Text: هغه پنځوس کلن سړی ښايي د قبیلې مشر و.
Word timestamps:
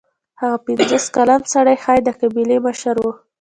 هغه 0.41 0.57
پنځوس 0.65 1.05
کلن 1.15 1.41
سړی 1.53 1.75
ښايي 1.83 2.01
د 2.05 2.09
قبیلې 2.19 2.57
مشر 2.67 2.95
و. 3.01 3.05